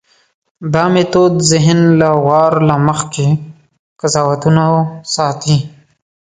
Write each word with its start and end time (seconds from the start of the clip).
دا 0.73 0.83
میتود 0.93 1.33
ذهن 1.51 1.79
له 1.99 2.09
وار 2.27 2.53
له 2.67 2.75
مخکې 2.87 3.25
قضاوتونو 3.99 4.67
ساتي. 5.15 5.57